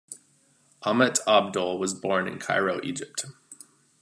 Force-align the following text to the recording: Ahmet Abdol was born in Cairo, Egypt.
Ahmet 0.81 1.19
Abdol 1.27 1.77
was 1.77 1.93
born 1.93 2.27
in 2.27 2.39
Cairo, 2.39 2.79
Egypt. 2.81 3.25